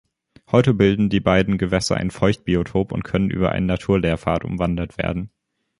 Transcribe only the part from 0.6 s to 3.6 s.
bilden die beiden Gewässer ein Feuchtbiotop und können über